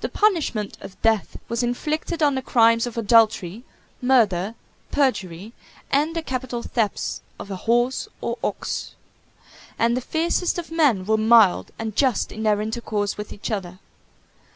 The 0.00 0.08
punishment 0.08 0.76
of 0.80 1.00
death 1.02 1.38
was 1.48 1.62
inflicted 1.62 2.20
on 2.20 2.34
the 2.34 2.42
crimes 2.42 2.84
of 2.84 2.98
adultery, 2.98 3.62
murder, 4.00 4.56
perjury, 4.90 5.52
and 5.88 6.16
the 6.16 6.22
capital 6.22 6.64
thefts 6.64 7.22
of 7.38 7.48
a 7.48 7.54
horse 7.54 8.08
or 8.20 8.38
ox; 8.42 8.96
and 9.78 9.96
the 9.96 10.00
fiercest 10.00 10.58
of 10.58 10.72
men 10.72 11.06
were 11.06 11.16
mild 11.16 11.70
and 11.78 11.94
just 11.94 12.32
in 12.32 12.42
their 12.42 12.60
intercourse 12.60 13.16
with 13.16 13.32
each 13.32 13.52
other. 13.52 13.78